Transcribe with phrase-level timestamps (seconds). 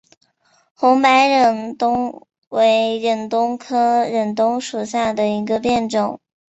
[0.73, 6.19] 红白忍冬为忍冬科忍冬属下的一个变种。